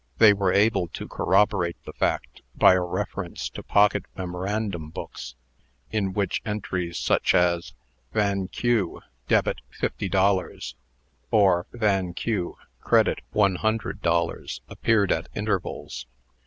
[0.17, 5.35] They were able to corroborate the fact, by a reference to pocket memorandum books,
[5.91, 7.73] in which entries such as
[8.11, 10.73] "Van Q., debit $50,"
[11.29, 16.07] or "Van Q., credit $100," appeared at intervals.